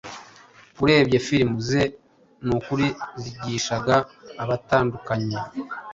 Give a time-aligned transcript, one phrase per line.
[0.83, 1.83] urebye frm ze
[2.45, 2.87] nukuri
[3.21, 3.95] zigishaga
[4.43, 5.37] abatandukanye